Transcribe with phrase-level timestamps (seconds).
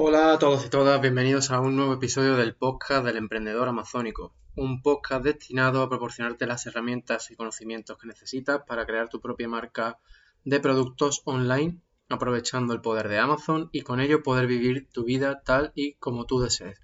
[0.00, 4.32] Hola a todos y todas, bienvenidos a un nuevo episodio del podcast del emprendedor amazónico,
[4.54, 9.48] un podcast destinado a proporcionarte las herramientas y conocimientos que necesitas para crear tu propia
[9.48, 9.98] marca
[10.44, 15.42] de productos online, aprovechando el poder de Amazon y con ello poder vivir tu vida
[15.44, 16.78] tal y como tú desees.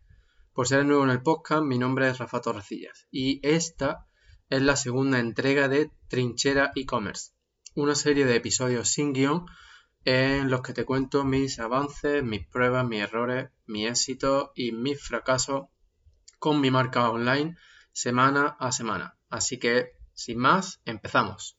[0.52, 4.08] Por ser nuevo en el podcast, mi nombre es Rafa Torrecillas y esta
[4.50, 7.30] es la segunda entrega de Trinchera e-commerce,
[7.76, 9.46] una serie de episodios sin guion
[10.04, 15.02] en los que te cuento mis avances, mis pruebas, mis errores, mi éxito y mis
[15.02, 15.66] fracasos
[16.38, 17.56] con mi marca online
[17.92, 19.16] semana a semana.
[19.30, 21.56] Así que, sin más, empezamos.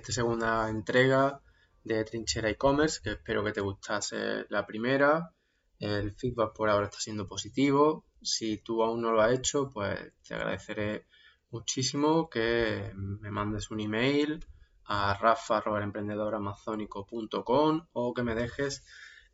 [0.00, 1.40] Esta segunda entrega
[1.84, 5.32] de Trinchera e-commerce, que espero que te gustase la primera,
[5.78, 9.98] el feedback por ahora está siendo positivo, si tú aún no lo has hecho, pues
[10.26, 11.06] te agradeceré
[11.50, 14.44] muchísimo que me mandes un email
[14.84, 18.84] a rafa.emprendedoramazónico.com o que me dejes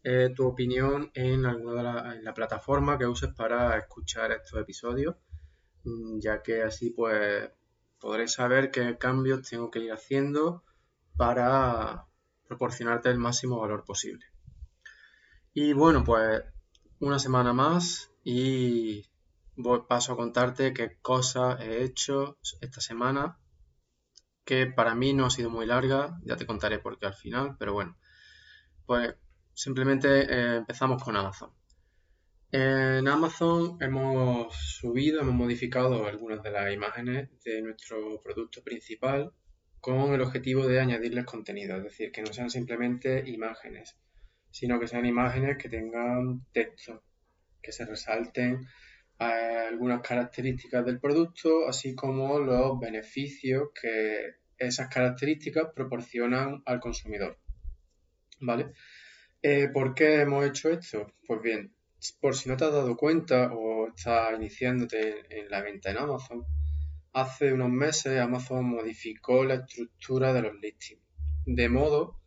[0.03, 5.17] eh, tu opinión en alguna de en la plataforma que uses para escuchar estos episodios
[5.87, 7.49] Mm, ya que así pues
[8.01, 10.63] podré saber qué cambios tengo que ir haciendo
[11.17, 12.07] para
[12.47, 14.27] proporcionarte el máximo valor posible.
[15.53, 16.43] Y bueno, pues
[17.01, 19.05] una semana más y
[19.89, 23.39] paso a contarte qué cosas he hecho esta semana,
[24.45, 27.57] que para mí no ha sido muy larga, ya te contaré por qué al final,
[27.59, 27.97] pero bueno,
[28.85, 29.15] pues
[29.55, 31.56] simplemente eh, empezamos con Amazon.
[32.53, 39.33] En Amazon hemos subido, hemos modificado algunas de las imágenes de nuestro producto principal
[39.81, 43.97] con el objetivo de añadirles contenido, es decir, que no sean simplemente imágenes,
[44.51, 47.03] sino que sean imágenes que tengan texto,
[47.61, 48.67] que se resalten
[49.19, 57.39] eh, algunas características del producto, así como los beneficios que esas características proporcionan al consumidor.
[58.41, 58.73] ¿Vale?
[59.43, 61.13] Eh, ¿Por qué hemos hecho esto?
[61.27, 61.76] Pues bien,
[62.21, 66.45] por si no te has dado cuenta o estás iniciándote en, la venta en Amazon,
[67.13, 71.03] hace unos meses Amazon modificó la estructura de los listings,
[71.47, 72.21] de modo,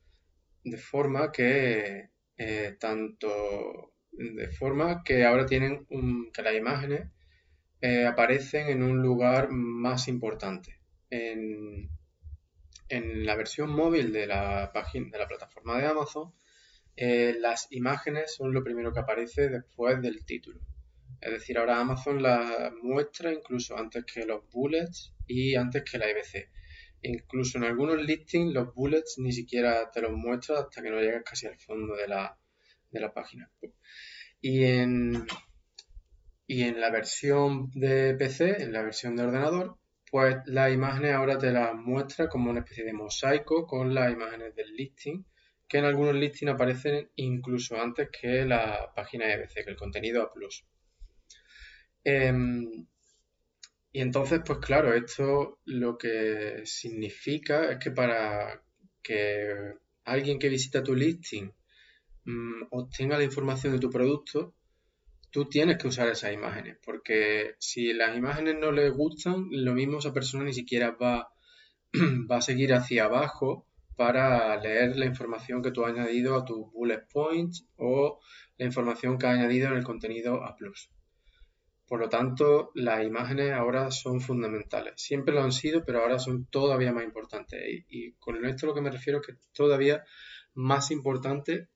[0.64, 5.86] de forma que eh, tanto, de forma que ahora tienen
[6.34, 7.10] que las imágenes
[7.82, 10.80] eh, aparecen en un lugar más importante.
[11.12, 11.90] En,
[12.90, 16.34] en la versión móvil de la página de la plataforma de Amazon
[16.96, 20.60] eh, las imágenes son lo primero que aparece después del título.
[21.22, 26.10] Es decir, ahora Amazon las muestra incluso antes que los bullets y antes que la
[26.10, 26.50] EBC.
[27.02, 31.24] Incluso en algunos listings los bullets ni siquiera te los muestra hasta que no llegas
[31.24, 33.52] casi al fondo de la, página.
[34.42, 35.26] Y en,
[36.48, 39.78] y en la versión de PC, en la versión de ordenador,
[40.10, 44.56] pues las imágenes ahora te las muestra como una especie de mosaico con las imágenes
[44.56, 45.24] del listing
[45.70, 50.30] que en algunos listings aparecen incluso antes que la página EBC, que el contenido A+.
[52.04, 52.88] Em,
[53.92, 58.64] y entonces, pues claro, esto lo que significa es que para
[59.04, 59.76] que
[60.06, 61.54] alguien que visita tu listing
[62.26, 64.56] mm, obtenga la información de tu producto,
[65.30, 70.00] tú tienes que usar esas imágenes, porque si las imágenes no le gustan, lo mismo
[70.00, 71.30] esa persona ni siquiera va
[72.30, 73.69] a seguir hacia abajo
[74.00, 78.22] para leer la información que tú has añadido a tus bullet points o
[78.58, 80.56] la información que has añadido en el contenido A+.
[81.86, 84.94] Por lo tanto, las imágenes ahora son fundamentales.
[84.96, 87.60] Siempre lo han sido, pero ahora son todavía más importantes.
[87.90, 90.06] Y, con esto lo que me refiero es que todavía
[90.54, 91.68] más importante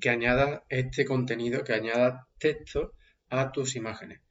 [0.00, 2.94] que añadas este contenido, que añadas texto
[3.28, 4.22] a tus imágenes.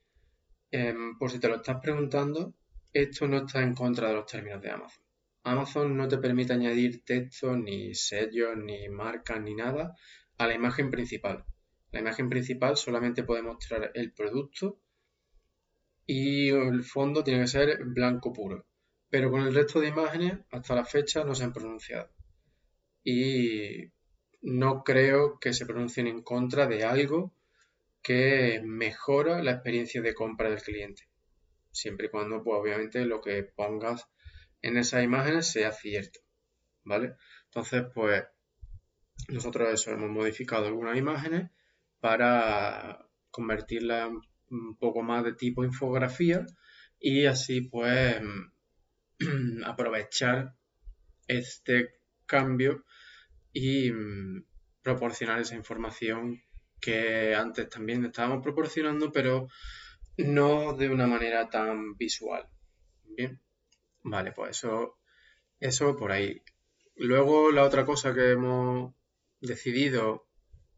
[0.71, 2.55] Em, por si te lo estás preguntando,
[2.91, 5.02] esto no está en contra de los términos de Amazon.
[5.43, 9.95] Amazon no te permite añadir texto, ni sellos, ni marcas, ni nada
[10.37, 11.45] a la imagen principal.
[11.91, 14.79] La imagen principal solamente puede mostrar el producto
[16.05, 18.65] y el fondo tiene que ser blanco puro.
[19.09, 22.09] Pero con el resto de imágenes, hasta la fecha, no se han pronunciado.
[23.03, 23.91] Y
[24.41, 27.35] no creo que se pronuncien en contra de algo
[28.01, 31.07] que mejora la experiencia de compra del cliente.
[31.71, 34.07] siempre y cuando, pues obviamente, lo que pongas
[34.63, 36.19] en esas imágenes sea cierto,
[36.83, 37.15] ¿vale?
[37.45, 38.23] Entonces, pues
[39.27, 41.51] nosotros eso, hemos modificado algunas imágenes
[41.99, 44.09] para convertirlas
[44.49, 46.45] un poco más de tipo infografía
[46.99, 48.21] y así pues
[49.65, 50.55] aprovechar
[51.27, 51.95] este
[52.25, 52.85] cambio
[53.51, 54.45] y mm,
[54.81, 56.41] proporcionar esa información
[56.79, 59.47] que antes también estábamos proporcionando, pero
[60.17, 62.47] no de una manera tan visual.
[63.05, 63.39] Bien,
[64.03, 64.97] vale, pues eso,
[65.59, 66.41] eso por ahí.
[66.95, 68.93] Luego la otra cosa que hemos
[69.41, 70.27] decidido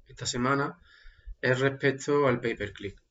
[0.07, 0.79] esta semana
[1.41, 3.01] es respecto al pay per click.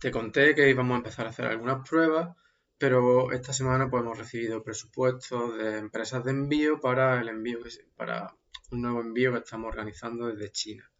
[0.00, 2.36] Te conté que íbamos a empezar a hacer algunas pruebas,
[2.78, 7.60] pero esta semana pues, hemos recibido presupuestos de empresas de envío para el envío
[7.96, 8.36] para
[8.70, 10.90] un nuevo envío que estamos organizando desde China.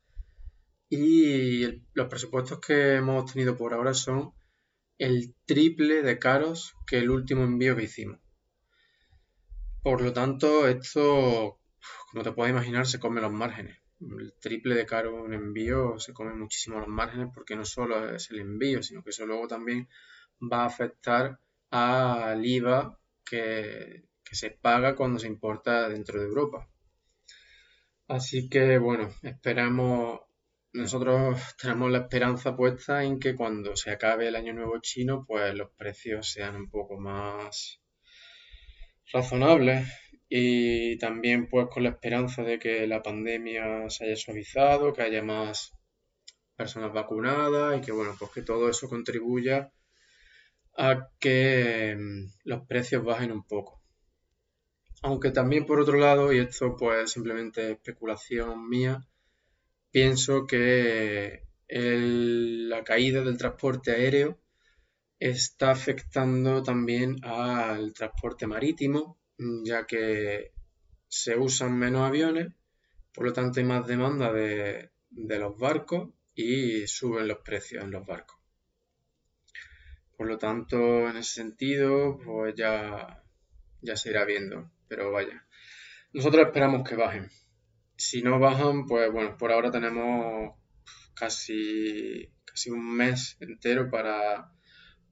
[0.88, 4.32] Y los presupuestos que hemos obtenido por ahora son
[4.98, 8.20] el triple de caros que el último envío que hicimos.
[9.82, 11.60] Por lo tanto, esto,
[12.10, 13.78] como te puedes imaginar, se come los márgenes.
[14.00, 18.30] El triple de caro un envío se come muchísimo los márgenes porque no solo es
[18.30, 19.88] el envío, sino que eso luego también
[20.40, 21.40] va a afectar
[21.70, 26.68] al IVA que, que se paga cuando se importa dentro de Europa.
[28.08, 30.20] Así que bueno, esperamos
[30.76, 35.54] nosotros tenemos la esperanza puesta en que cuando se acabe el año nuevo chino, pues
[35.54, 37.80] los precios sean un poco más
[39.12, 39.88] razonables
[40.28, 45.22] y también pues con la esperanza de que la pandemia se haya suavizado, que haya
[45.22, 45.72] más
[46.56, 49.72] personas vacunadas y que bueno, pues que todo eso contribuya
[50.76, 53.82] a que mm, los precios bajen un poco.
[55.02, 59.06] Aunque también por otro lado, y esto pues simplemente especulación mía,
[59.90, 64.38] pienso que la caída del transporte aéreo
[65.18, 69.18] está afectando también al transporte marítimo,
[69.64, 70.52] ya que
[71.08, 72.52] se usan menos aviones,
[73.14, 78.06] por lo tanto hay más demanda de, los barcos y suben los precios en los
[78.06, 78.36] barcos.
[80.16, 83.22] Por lo tanto, en ese sentido, pues ya,
[83.82, 85.46] ya se irá viendo, pero vaya.
[86.12, 87.30] Nosotros esperamos que bajen.
[87.96, 90.54] Si no bajan, pues bueno, por ahora tenemos
[91.14, 94.52] casi, casi un mes entero para,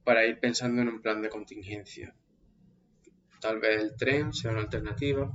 [0.04, 2.14] para ir pensando en un plan de contingencia.
[3.40, 5.31] Tal vez el tren sea una alternativa.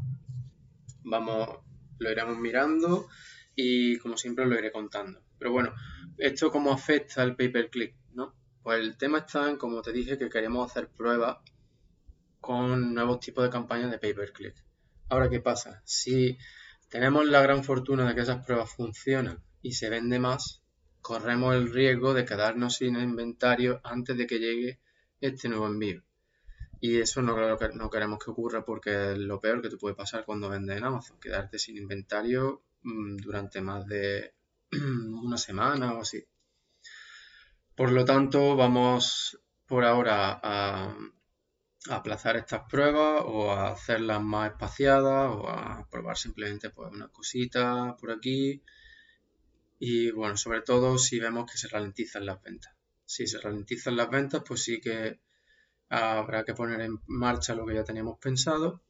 [1.04, 1.60] Vamos,
[1.98, 3.08] lo iremos mirando
[3.56, 5.22] y como siempre lo iré contando.
[5.38, 5.74] Pero bueno,
[6.18, 7.96] ¿esto cómo afecta al pay per click?
[8.14, 8.36] ¿no?
[8.62, 11.38] Pues el tema está en, como te dije, que queremos hacer pruebas
[12.40, 14.56] con nuevos tipos de campañas de pay per click.
[15.10, 15.82] Ahora, ¿qué pasa?
[15.86, 16.38] Si
[16.90, 20.62] tenemos la gran fortuna de que esas pruebas funcionan y se vende más,
[21.02, 24.80] corremos el riesgo de quedarnos sin inventario antes de que llegue
[25.22, 26.04] este nuevo envío.
[26.82, 27.36] Y eso no,
[27.90, 31.20] queremos que ocurra porque es lo peor que te puede pasar cuando vendes en Amazon,
[31.20, 34.34] quedarte sin inventario mm, durante más de
[34.72, 36.24] una semana o así.
[37.76, 40.96] Por lo tanto, vamos por ahora a,
[41.88, 47.96] aplazar estas pruebas o a hacerlas más espaciadas o a probar simplemente pues una cosita
[48.00, 48.62] por aquí
[49.80, 52.74] y bueno, sobre todo si vemos que se ralentizan las ventas.
[53.06, 55.22] Si se ralentizan las ventas, pues sí que
[55.88, 58.84] habrá que poner en marcha lo que ya teníamos pensado.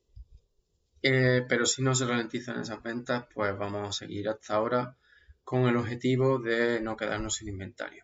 [1.02, 4.98] Eh, pero si no se ralentizan esas ventas, pues vamos a seguir hasta ahora
[5.44, 8.04] con el objetivo de no quedarnos sin inventario.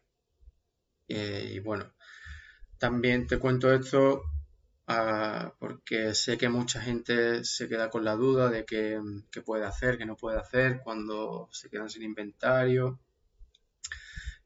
[1.08, 1.92] Eh, y bueno,
[2.78, 4.24] también te cuento esto
[4.86, 9.00] porque sé que mucha gente se queda con la duda de qué,
[9.44, 13.00] puede hacer, qué no puede hacer cuando se quedan sin inventario.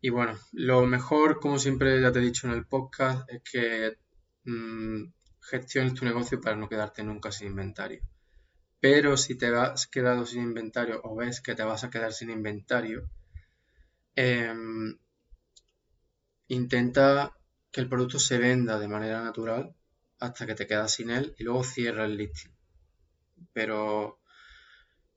[0.01, 3.97] Y bueno, lo mejor, como siempre ya te he dicho en el podcast, es que
[4.45, 8.01] mm, gestiones tu negocio para no quedarte nunca sin inventario.
[8.79, 12.29] Pero si te has quedado sin inventario o ves que te vas a quedar sin
[12.29, 13.09] inventario,
[14.15, 14.97] em,
[16.47, 17.35] intenta
[17.71, 19.75] que el producto se venda de manera natural
[20.19, 22.51] hasta que te quedas sin él y luego cierra el listing.
[23.53, 24.19] Pero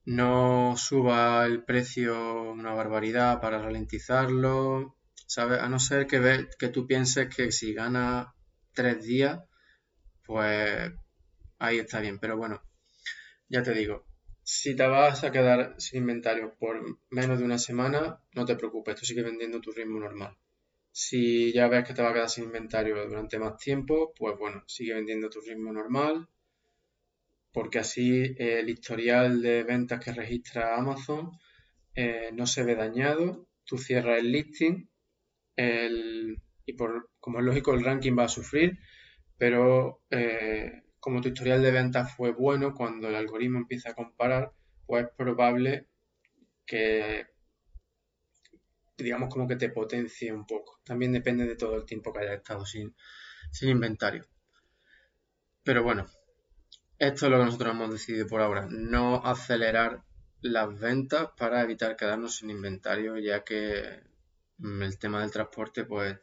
[0.04, 5.61] no suba el precio una barbaridad para ralentizarlo, ¿sabes?
[5.61, 8.35] A no ser que, que tú pienses que si gana
[8.73, 9.40] tres días,
[10.25, 10.92] pues
[11.59, 12.18] ahí está bien.
[12.18, 12.62] Pero bueno,
[13.49, 14.06] ya te digo,
[14.42, 18.97] si te vas a quedar sin inventario por menos de una semana, no te preocupes,
[18.97, 20.37] tú sigue vendiendo tu ritmo normal.
[20.93, 24.63] Si ya ves que te va a quedar sin inventario durante más tiempo, pues bueno,
[24.67, 26.29] sigue vendiendo tu ritmo normal,
[27.53, 31.31] porque así el historial de ventas que registra Amazon
[31.95, 34.89] eh, no se ve dañado, tú cierras el listing
[35.57, 38.79] y por, como es lógico, el ranking va a sufrir,
[39.37, 44.53] pero eh, como tu historial de ventas fue bueno, cuando el algoritmo empieza a comparar,
[44.87, 45.89] pues es probable
[46.65, 47.27] que,
[48.97, 50.81] digamos, como que te potencie un poco.
[50.85, 52.95] También depende de todo el tiempo que hayas estado sin,
[53.63, 54.27] inventario.
[55.63, 56.07] Pero bueno,
[56.99, 60.03] esto es lo que nosotros hemos decidido por ahora, no acelerar
[60.41, 64.01] las ventas para evitar quedarnos sin inventario, ya que
[64.59, 66.19] el tema del transporte pues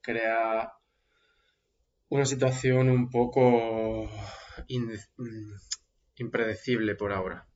[0.00, 0.72] crea
[2.08, 4.08] una situación un poco
[4.68, 5.52] mm,
[6.16, 7.46] impredecible por ahora,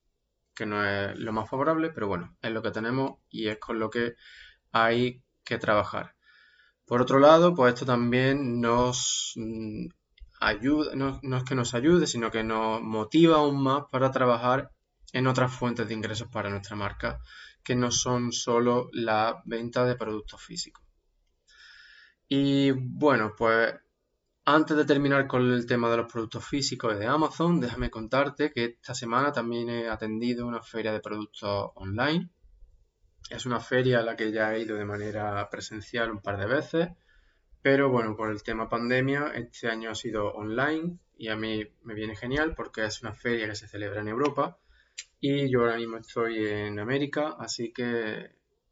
[0.58, 3.78] que no es lo más favorable, pero bueno, es lo que tenemos y es con
[3.78, 4.16] lo que
[4.72, 6.16] hay que trabajar.
[6.84, 9.86] Por otro lado, pues esto también nos mm,
[10.40, 14.72] ayuda, no, no es que nos ayude, sino que nos motiva aún más para trabajar
[15.12, 17.20] en otras fuentes de ingresos para nuestra marca,
[17.62, 20.84] que no son solo la venta de productos físicos.
[22.26, 23.74] Y bueno, pues
[24.50, 28.64] antes de terminar con el tema de los productos físicos de Amazon, déjame contarte que
[28.80, 32.30] esta semana también he atendido una feria de productos online.
[33.28, 36.46] Es una feria a la que ya he ido de manera presencial un par de
[36.46, 36.88] veces,
[37.60, 41.92] pero bueno, por el tema pandemia, este año ha sido online y a mí me
[41.92, 44.58] viene genial porque es una feria que se celebra en Europa
[45.20, 48.30] y yo ahora mismo estoy en América, así que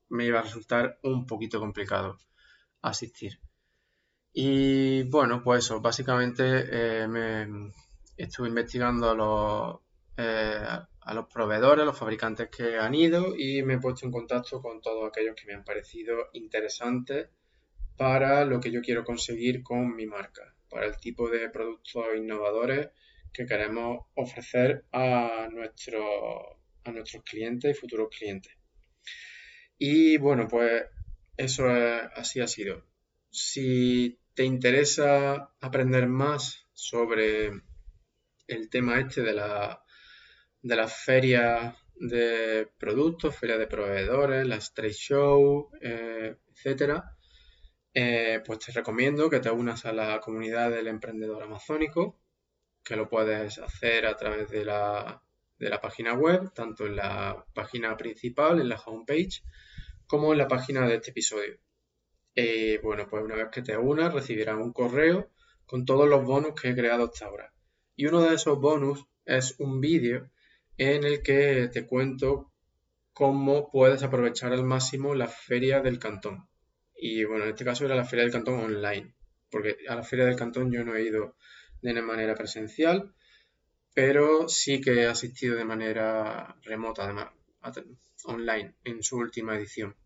[0.09, 2.17] me iba a resultar un poquito complicado
[2.81, 3.39] asistir.
[4.39, 7.73] Y bueno, pues eso, básicamente eh, me
[8.19, 9.81] estuve investigando a los,
[10.19, 10.63] eh,
[11.01, 14.61] a los proveedores, a los fabricantes que han ido y me he puesto en contacto
[14.61, 17.31] con todos aquellos que me han parecido interesantes
[17.97, 22.91] para lo que yo quiero conseguir con mi marca, para el tipo de productos innovadores
[23.33, 28.53] que queremos ofrecer a, nuestro, a nuestros clientes y futuros clientes.
[29.79, 30.85] Y bueno, pues
[31.39, 31.65] eso
[32.15, 32.85] así ha sido.
[33.31, 37.51] Si te interesa aprender más sobre
[38.47, 39.83] el tema este de la,
[40.61, 47.17] de las ferias de productos, ferias de proveedores, las trade show, eh, etcétera,
[47.95, 52.21] eh, pues te recomiendo que te unas a la comunidad del emprendedor amazónico
[52.85, 55.23] que lo puedes hacer a través de la,
[55.81, 59.43] página web, tanto en la página principal, en la homepage,
[60.07, 61.59] como en la página de este episodio.
[62.39, 65.31] Y bueno, pues una vez que te unas, recibirás un correo
[65.65, 67.53] con todos los bonus que he creado hasta ahora.
[67.97, 70.31] Y uno de esos bonus es un vídeo
[70.77, 72.53] en el que te cuento
[73.15, 76.47] cómo puedes aprovechar al máximo la feria del cantón.
[76.95, 79.15] Y bueno, en este caso era la feria del cantón online,
[79.51, 81.37] porque a la feria del cantón yo no he ido
[81.81, 83.15] de manera presencial,
[83.95, 87.31] pero sí que he asistido de manera remota, además,
[88.25, 89.97] online, en su última edición.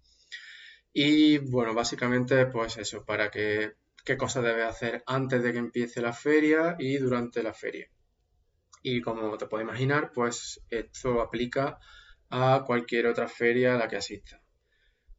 [0.93, 6.01] Y bueno, básicamente pues eso, para que qué cosas debes hacer antes de que empiece
[6.01, 7.89] la feria y durante la feria.
[8.83, 11.79] Y como te puedes imaginar, pues esto aplica
[12.31, 14.43] a cualquier otra feria a la que asista.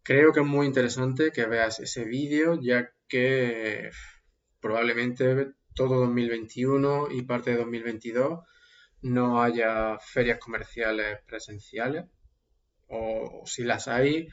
[0.04, 3.92] Creo que es muy interesante que veas ese vídeo, ya que
[4.60, 8.40] probablemente todo 2021 y parte de 2022
[9.04, 12.06] no haya ferias comerciales presenciales
[12.88, 14.28] o, si las hay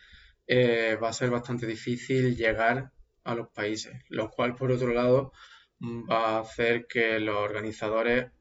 [0.48, 2.90] eh, va a ser bastante difícil llegar
[3.22, 5.32] a los países, lo cual por otro lado
[5.80, 8.32] va a hacer que los organizadores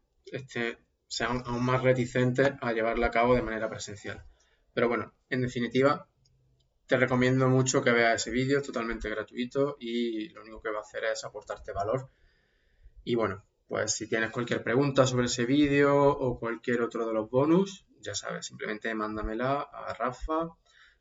[1.07, 4.25] sean aún más reticentes a llevarla a cabo de manera presencial.
[4.73, 6.09] Pero bueno, en definitiva,
[6.87, 10.81] te recomiendo mucho que veas ese vídeo, totalmente gratuito y lo único que va a
[10.81, 12.09] hacer es aportarte valor
[13.07, 17.29] y bueno, pues si tienes cualquier pregunta sobre ese vídeo o cualquier otro de los
[17.29, 20.49] bonus, ya sabes, simplemente mándamela a rafa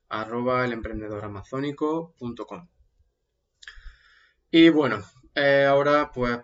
[0.08, 2.68] arroba elemprendedoramazónico.com.
[4.50, 6.38] Y bueno, eh, ahora pues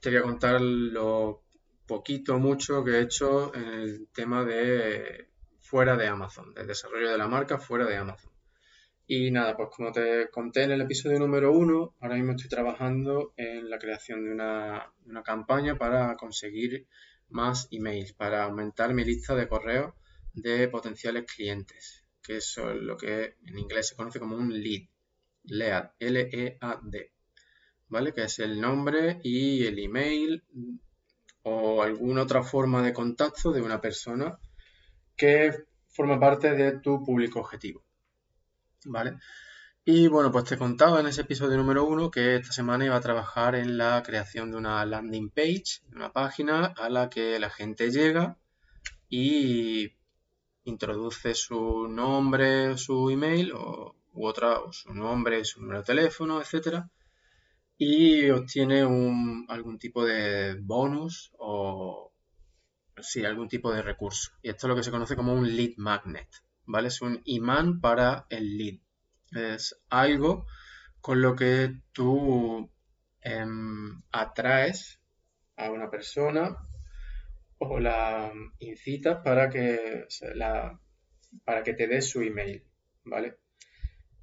[0.00, 1.44] te voy a contar lo
[1.86, 5.28] poquito, mucho que he hecho en el tema de
[5.60, 8.34] fuera de Amazon, del desarrollo de la marca fuera de Amazon.
[9.06, 13.34] Y nada, pues como te conté en el episodio número uno, ahora mismo estoy trabajando
[13.36, 14.92] en la creación de una,
[15.24, 16.86] campaña para conseguir
[17.28, 19.94] más emails, para aumentar mi lista de correos
[20.32, 24.88] de potenciales clientes, que es lo que en inglés se conoce como un lead,
[25.44, 27.12] lead, L-E-A-D,
[27.88, 28.12] ¿vale?
[28.12, 30.42] Que es el nombre y el email
[31.42, 34.38] o alguna otra forma de contacto de una persona
[35.16, 37.84] que forma parte de tu público objetivo.
[38.84, 39.18] ¿vale?
[39.84, 43.00] Y bueno, pues te contaba en ese episodio número uno que esta semana iba a
[43.00, 47.90] trabajar en la creación de una landing page, una página a la que la gente
[47.90, 48.38] llega
[49.10, 49.92] y
[50.64, 56.90] introduce su nombre, su email o, otra, o su nombre, su número de teléfono, etcétera.
[57.76, 58.80] y obtiene
[59.48, 62.12] algún tipo de bonus o
[63.00, 64.32] sí, algún tipo de recurso.
[64.42, 66.28] Y esto es lo que se conoce como un lead magnet,
[66.66, 66.88] ¿vale?
[66.88, 68.78] Es un imán para el lead.
[69.32, 70.46] Es algo
[71.00, 72.70] con lo que tú
[73.20, 75.00] em, atraes
[75.56, 76.56] a una persona
[77.70, 80.78] o la incitas para que, la,
[81.44, 82.64] para que te dé su email,
[83.04, 83.38] ¿vale?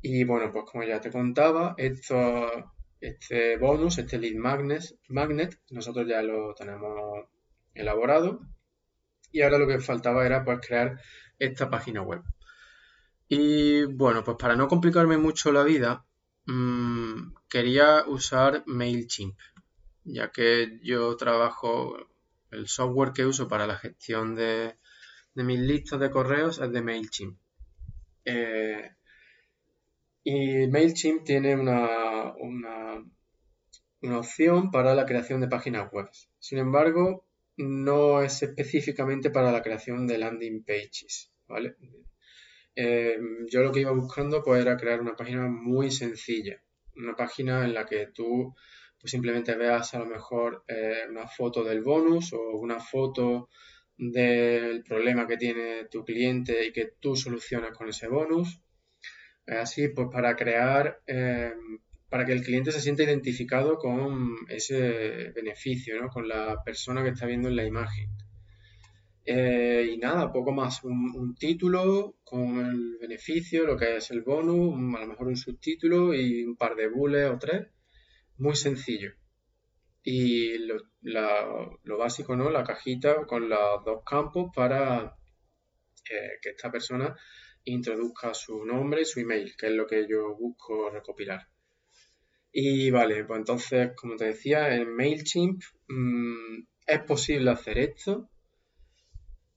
[0.02, 6.08] Y bueno, pues como ya te contaba, esto, este bonus, este lead magnet, magnet, nosotros
[6.08, 7.26] ya lo tenemos
[7.74, 8.42] elaborado
[9.32, 11.00] y ahora lo que faltaba era pues crear
[11.40, 12.22] esta página web.
[13.28, 16.06] Y bueno, pues para no complicarme mucho la vida,
[16.48, 19.38] mm, quería usar MailChimp,
[20.04, 21.96] ya que yo trabajo,
[22.52, 24.76] el software que uso para la gestión de,
[25.36, 27.38] mis listas de correos es de MailChimp.
[28.26, 28.92] Eh,
[30.24, 32.34] y MailChimp tiene una,
[34.02, 36.10] opción para la creación de páginas web.
[36.40, 37.26] Sin embargo,
[37.58, 41.76] no es específicamente para la creación de landing pages, ¿vale?
[42.76, 43.18] Eh,
[43.50, 46.62] yo lo que iba buscando pues era crear una página muy sencilla,
[46.96, 48.56] una página en la que tú
[49.02, 53.50] pues, simplemente veas a lo mejor eh, una foto del bonus o una foto
[53.98, 58.62] del problema que tiene tu cliente y que tú solucionas con ese bonus.
[59.48, 61.52] Así, pues para crear eh,
[62.12, 66.10] para que el cliente se sienta identificado con ese beneficio, ¿no?
[66.10, 68.10] con la persona que está viendo en la imagen.
[69.24, 74.74] Eh, y nada, poco más, un, título con el beneficio, lo que es el bonus,
[74.98, 77.68] a lo mejor un subtítulo y un par de bullets o tres.
[78.42, 79.12] Muy sencillo.
[80.04, 82.50] Y lo, lo básico, ¿no?
[82.50, 85.16] La cajita con los dos campos para
[86.10, 87.16] eh, que esta persona
[87.66, 91.48] introduzca su nombre y su email, que es lo que yo busco recopilar.
[92.52, 98.28] Y vale, pues entonces, como te decía, en MailChimp mm, es posible hacer esto,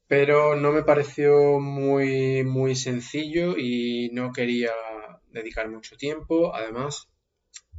[0.06, 4.72] pero no me pareció muy, muy sencillo y no quería
[5.30, 6.54] dedicar mucho tiempo.
[6.54, 7.08] Además,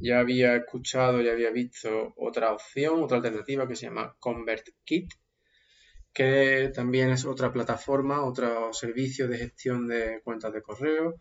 [0.00, 5.10] ya había escuchado y había visto otra opción, otra alternativa que se llama ConvertKit,
[6.12, 11.16] que también es otra plataforma, otro servicio de gestión de cuentas de correo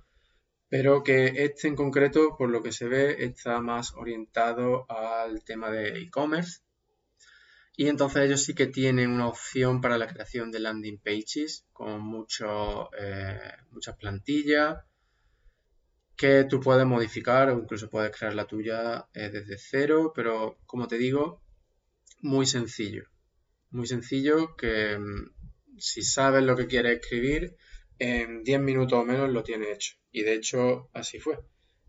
[0.69, 5.69] pero que este en concreto, por lo que se ve, está más orientado al tema
[5.69, 6.61] de e-commerce.
[7.77, 12.01] Y entonces ellos sí que tienen una opción para la creación de landing pages con
[12.01, 13.39] mucho, eh,
[13.71, 14.77] muchas plantillas
[16.15, 20.87] que tú puedes modificar o incluso puedes crear la tuya eh, desde cero, pero como
[20.87, 21.41] te digo,
[22.21, 23.05] muy sencillo.
[23.71, 25.31] Muy sencillo que mm,
[25.77, 27.55] si sabes lo que quieres escribir,
[27.99, 29.95] en 10 minutos o menos lo tiene hecho.
[30.11, 31.39] Y de hecho así fue.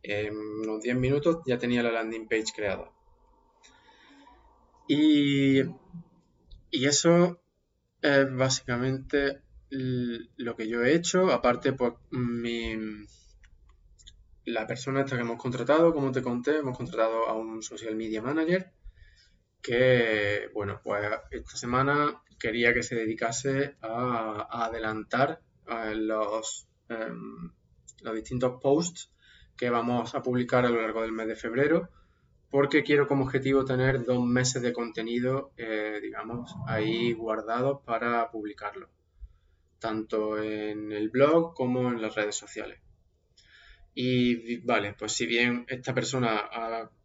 [0.03, 2.91] En unos 10 minutos ya tenía la landing page creada.
[4.89, 5.63] Y,
[6.71, 7.41] y eso
[8.03, 11.33] es básicamente lo que yo he hecho.
[11.33, 12.75] Aparte, pues mi,
[14.47, 18.23] la persona esta que hemos contratado, como te conté, hemos contratado a un social media
[18.23, 18.73] manager
[19.61, 25.41] que, bueno, pues esta semana quería que se dedicase a adelantar
[25.95, 27.51] los, em,
[28.03, 29.13] los distintos posts
[29.57, 31.91] que vamos a publicar a lo largo del mes de febrero
[32.51, 38.89] porque quiero como objetivo tener dos meses de contenido, eh, digamos, ahí guardados para publicarlo,
[39.81, 42.81] tanto en el blog como en las redes sociales.
[43.99, 46.43] Y vale, pues si bien esta persona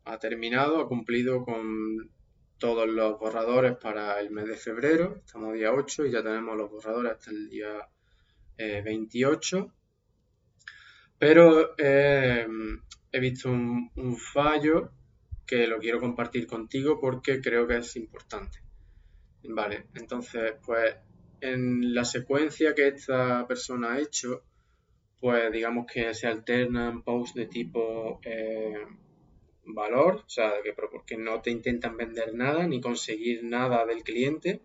[0.04, 2.12] ha, terminado, ha cumplido con
[2.58, 6.70] todos los borradores para el mes de febrero, estamos día 8 y ya tenemos los
[6.70, 7.88] borradores hasta el día
[8.58, 9.58] 28.
[9.58, 9.68] Eh,
[11.18, 12.46] pero eh,
[13.10, 14.92] he visto un, fallo
[15.48, 18.60] que lo quiero compartir contigo porque creo que es importante.
[19.46, 20.94] Vale, entonces, pues
[21.40, 24.44] en la secuencia que esta persona ha hecho,
[25.22, 28.86] pues digamos que se alternan posts de tipo eh,
[29.66, 30.52] valor, o sea,
[31.06, 34.62] que, no te intentan vender nada ni conseguir nada del cliente.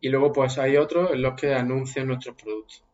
[0.00, 2.84] Y luego pues hay otros en los que anuncian nuestros productos.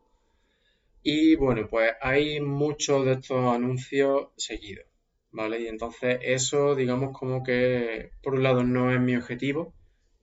[1.03, 4.87] Y bueno, pues hay muchos de estos anuncios seguidos,
[5.31, 5.61] ¿vale?
[5.61, 9.75] Y entonces eso, digamos, como que por un lado no es mi objetivo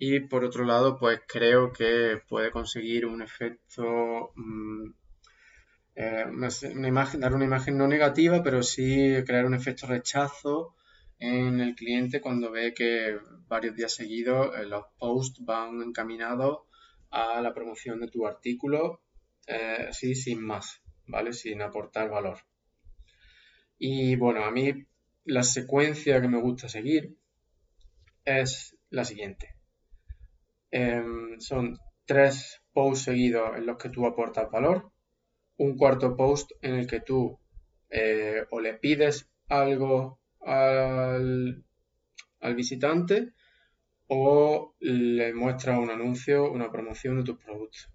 [0.04, 4.90] y por otro lado, pues creo que puede conseguir un efecto, mm,
[5.96, 6.26] eh,
[7.20, 10.76] dar una imagen no negativa, pero sí crear un efecto rechazo
[11.20, 16.62] en el cliente cuando ve que varios días seguidos eh, los posts van encaminados
[17.12, 19.02] a la promoción de tu artículo
[19.48, 21.34] eh, así sin más, ¿vale?
[21.34, 22.40] Sin aportar valor.
[23.78, 24.86] Y bueno, a mí
[25.26, 27.18] la secuencia que me gusta seguir
[28.26, 29.56] es la siguiente.
[30.72, 34.92] Em, son tres posts seguidos en los que tú aportas valor,
[35.62, 37.40] un cuarto post en el que tú
[37.92, 41.64] eh, o le pides algo al,
[42.56, 43.34] visitante
[44.08, 47.90] o le muestras un anuncio, una promoción de tus productos.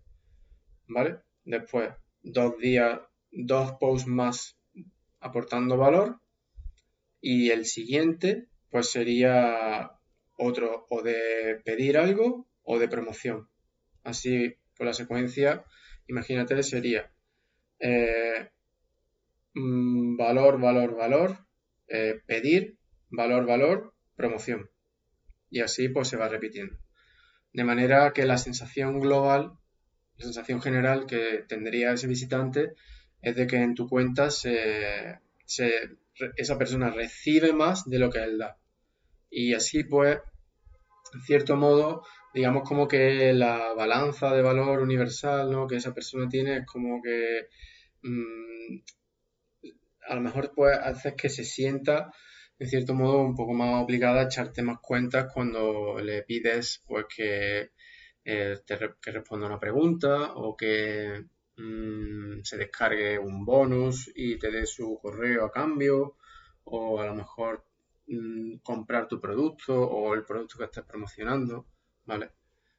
[0.87, 1.19] ¿Vale?
[1.45, 1.91] Después,
[2.23, 3.01] dos días,
[3.33, 4.57] dos posts más
[5.19, 6.21] aportando valor.
[7.21, 9.91] Y el siguiente, pues sería
[10.39, 13.49] otro o de pedir algo o de promoción.
[14.05, 15.65] Así, con la secuencia,
[16.07, 17.11] imagínate, sería
[17.81, 18.51] eh,
[19.55, 21.47] mm, valor, valor, valor,
[21.89, 22.79] eh, pedir,
[23.11, 24.71] valor, valor, promoción
[25.51, 26.77] y así pues se va repitiendo.
[27.53, 29.53] De manera que la sensación global,
[30.17, 32.75] la sensación general que tendría ese visitante
[33.23, 35.19] es de que en tu cuenta se,
[36.37, 38.59] esa persona recibe más de lo que él da.
[39.31, 40.19] Y así pues,
[41.15, 42.05] en cierto modo,
[42.37, 45.67] digamos como que la balanza de valor universal ¿no?
[45.67, 47.49] que esa persona tiene es como que
[48.03, 48.83] mm,
[50.09, 52.13] a lo mejor pues haces que se sienta
[52.59, 57.07] en cierto modo, un poco más obligada a echarte más cuentas cuando le pides pues
[57.15, 57.71] que,
[58.25, 61.25] eh, te, que responda una pregunta o que
[61.57, 66.17] mm, se descargue un bonus y te dé su correo a cambio
[66.65, 67.65] o a lo mejor
[68.09, 71.67] mm, comprar tu producto o el producto que estés promocionando,
[72.07, 72.31] ¿vale?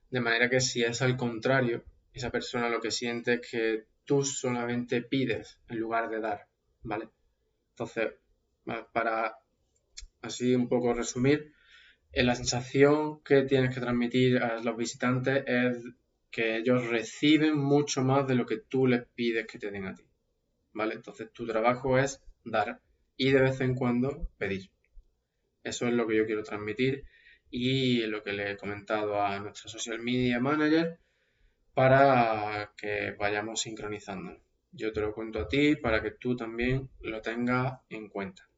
[0.09, 4.23] De manera que si es al contrario, esa persona lo que siente es que tú
[4.23, 6.47] solamente pides en lugar de dar,
[6.81, 7.09] ¿vale?
[7.71, 8.13] Entonces,
[8.91, 9.37] para
[10.21, 11.53] así un poco resumir,
[12.11, 15.77] eh, la sensación que tienes que transmitir a los visitantes es
[16.31, 19.93] que ellos reciben mucho más de lo que tú les pides que te den a
[19.93, 20.03] ti.
[20.73, 20.95] ¿Vale?
[20.95, 22.81] Entonces tu trabajo es dar
[23.17, 24.69] y de vez en cuando pedir.
[25.63, 27.05] Eso es lo que yo quiero transmitir
[27.49, 30.99] y lo que le he comentado a nuestra social media manager
[31.73, 34.41] para que vayamos sincronizando.
[34.71, 38.49] Yo te lo cuento a ti para que tú también lo tengas en cuenta.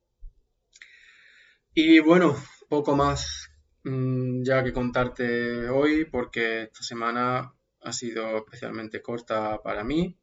[1.74, 2.36] Y bueno,
[2.68, 3.52] poco más
[3.84, 10.18] mm, ya que contarte hoy porque esta semana ha sido especialmente corta para mí.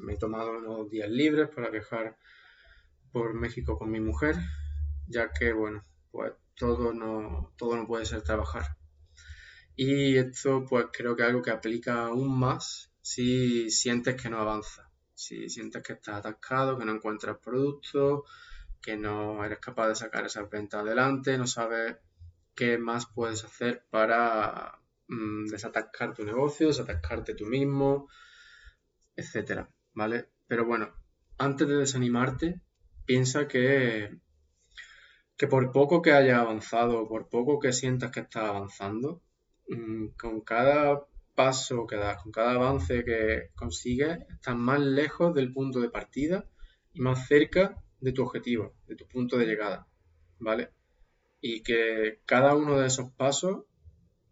[0.00, 2.16] me he tomado unos días libres para viajar
[3.12, 4.36] por México con mi mujer,
[5.06, 8.76] ya que bueno, pues todo no, todo no puede ser trabajar.
[9.74, 14.38] Y esto pues creo que es algo que aplica aún más si sientes que no
[14.38, 18.22] avanza, si sientes que estás atascado, que no encuentras productos,
[18.80, 21.96] que no eres capaz de sacar esas ventas adelante, no sabes
[22.54, 28.08] qué más puedes hacer para mm, desatascar tu negocio, desatascarte tú mismo,
[29.14, 30.30] etcétera, ¿vale?
[30.46, 30.94] Pero bueno,
[31.38, 32.60] antes de desanimarte,
[33.04, 34.18] piensa que,
[35.36, 39.22] que por poco que hayas avanzado, por poco que sientas que estás avanzando,
[39.68, 45.52] mm, con cada paso que das, con cada avance que consigues, estás más lejos del
[45.52, 46.48] punto de partida
[46.94, 49.86] y más cerca de tu objetivo, de tu punto de llegada,
[50.38, 50.70] ¿vale?
[51.40, 53.64] Y que cada uno de esos pasos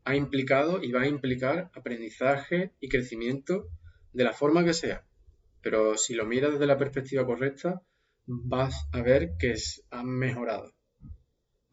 [0.04, 3.68] ha implicado y va a implicar aprendizaje y crecimiento
[4.12, 5.04] de la forma que sea.
[5.60, 7.82] Pero si lo miras desde la perspectiva correcta,
[8.26, 10.72] vas a ver que has mejorado.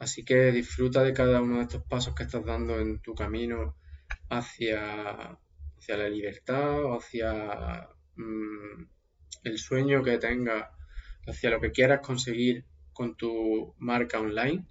[0.01, 3.77] Así que disfruta de cada uno de estos pasos que estás dando en tu camino
[4.29, 5.37] hacia,
[5.77, 8.89] hacia la libertad o hacia mm,
[9.43, 10.69] el sueño que tengas
[11.27, 14.65] hacia lo que quieras conseguir con tu marca online.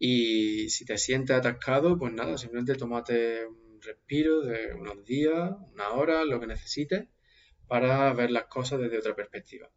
[0.00, 5.90] Y si te sientes atascado, pues nada, simplemente tómate un respiro de unos días, una
[5.90, 7.06] hora, lo que necesites,
[7.68, 9.70] para ver las cosas desde otra perspectiva.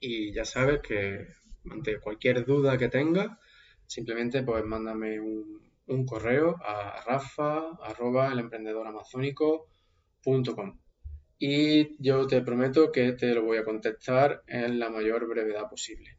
[0.00, 1.28] Y ya sabes que
[1.70, 3.38] ante cualquier duda que tengas,
[3.88, 5.58] simplemente pues mándame un,
[6.06, 8.30] correo a rafa arroba
[11.38, 16.16] y yo te prometo que te lo voy a contestar en la mayor brevedad posible.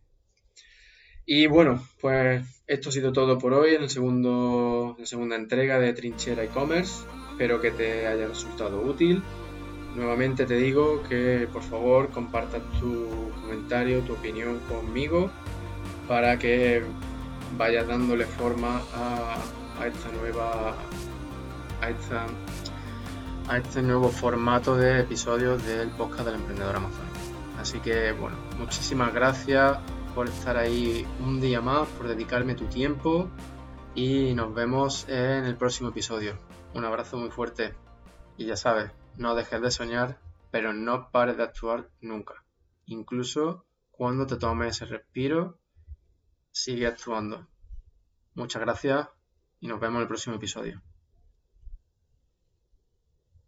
[1.26, 5.78] Y bueno, pues esto ha sido todo por hoy en el segundo, la segunda entrega
[5.78, 7.06] de Trinchera e-commerce.
[7.32, 9.22] Espero que te haya resultado útil.
[9.96, 13.08] Nuevamente te digo que por favor compartas tu
[13.42, 15.30] comentario, tu opinión conmigo
[16.08, 16.82] para que
[17.58, 19.36] vayas dándole forma a,
[19.80, 20.76] a esta nueva
[21.82, 22.26] a esta
[23.48, 27.18] a este nuevo formato de episodios del podcast del emprendedor amazónico.
[27.60, 29.78] Así que bueno, muchísimas gracias
[30.14, 33.30] por estar ahí un día más, por dedicarme tu tiempo
[33.96, 36.38] y nos vemos en el próximo episodio.
[36.74, 37.74] Un abrazo muy fuerte
[38.38, 40.20] y ya sabes, no dejes de soñar,
[40.52, 42.46] pero no pares de actuar nunca.
[42.86, 45.59] Incluso cuando te tomes ese respiro,
[46.64, 47.48] sigue actuando.
[48.36, 49.08] Muchas gracias
[49.60, 50.82] y nos vemos en el próximo episodio.